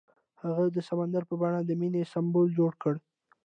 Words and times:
هغه 0.43 0.63
د 0.75 0.77
سمندر 0.87 1.23
په 1.29 1.35
بڼه 1.41 1.59
د 1.63 1.69
مینې 1.79 2.03
سمبول 2.13 2.47
جوړ 2.57 2.71
کړ. 2.81 2.95